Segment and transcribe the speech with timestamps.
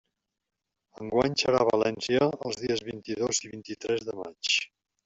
[1.03, 4.61] Enguany serà a València, els dies vint-i-dos i vint-i-tres de maig.